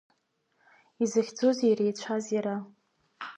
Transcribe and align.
Изыхьӡузеи 1.03 1.69
иреицәаз 1.71 2.25
иара. 2.35 2.55